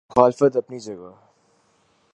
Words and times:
مخالفت 0.09 0.55
اپنی 0.57 0.79
جگہ۔ 0.79 1.11